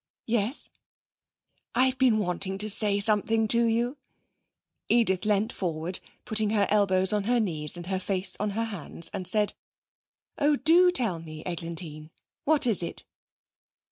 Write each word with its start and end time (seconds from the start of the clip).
'Yes?' 0.25 0.67
'I've 1.75 1.99
been 1.99 2.17
wanting 2.17 2.57
to 2.57 2.71
say 2.71 2.99
something 2.99 3.47
to 3.49 3.65
you.' 3.65 3.97
Edith 4.89 5.25
leant 5.25 5.53
forward, 5.53 5.99
putting 6.25 6.49
her 6.49 6.65
elbows 6.71 7.13
on 7.13 7.25
her 7.25 7.39
knees 7.39 7.77
and 7.77 7.85
her 7.85 7.99
face 7.99 8.35
on 8.39 8.49
her 8.57 8.63
hands, 8.65 9.11
and 9.13 9.27
said: 9.27 9.53
'Oh, 10.39 10.55
do 10.55 10.89
tell 10.89 11.19
me, 11.19 11.43
Eglantine. 11.45 12.09
What 12.45 12.65
is 12.65 12.81
it?' 12.81 13.05